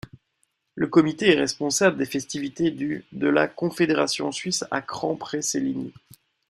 Le 0.73 0.87
comité 0.87 1.27
est 1.29 1.37
responsable 1.39 1.95
des 1.97 2.07
festivités 2.07 2.71
du 2.71 3.05
de 3.11 3.27
la 3.27 3.47
Confédération 3.47 4.31
suisse 4.31 4.65
à 4.71 4.81
Crans-près-Céligny. 4.81 5.93